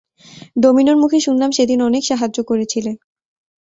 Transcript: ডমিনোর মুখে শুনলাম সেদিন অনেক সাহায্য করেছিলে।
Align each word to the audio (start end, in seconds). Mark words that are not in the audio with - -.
ডমিনোর 0.55 0.97
মুখে 1.01 1.19
শুনলাম 1.25 1.49
সেদিন 1.57 1.79
অনেক 1.89 2.03
সাহায্য 2.09 2.37
করেছিলে। 2.49 2.91